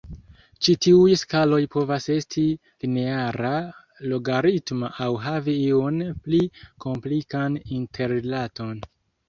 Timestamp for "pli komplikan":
6.27-7.63